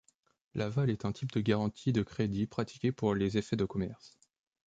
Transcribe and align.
L'aval 0.55 0.89
est 0.89 1.05
un 1.05 1.11
type 1.11 1.31
de 1.31 1.41
garantie 1.41 1.93
de 1.93 2.01
crédit 2.01 2.47
pratiqué 2.47 2.91
pour 2.91 3.13
les 3.13 3.37
effets 3.37 3.55
de 3.55 3.65
commerce. 3.65 4.17